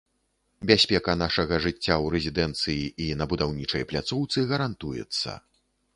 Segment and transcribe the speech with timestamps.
[0.69, 5.41] Бяспека нашага жыцця ў рэзідэнцыі і на будаўнічай пляцоўцы гарантуецца.